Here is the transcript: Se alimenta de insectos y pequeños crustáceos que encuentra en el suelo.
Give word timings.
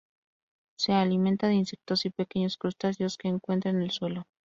Se 0.79 0.93
alimenta 0.93 1.45
de 1.47 1.53
insectos 1.53 2.07
y 2.07 2.09
pequeños 2.09 2.57
crustáceos 2.57 3.19
que 3.19 3.27
encuentra 3.27 3.69
en 3.69 3.83
el 3.83 3.91
suelo. 3.91 4.25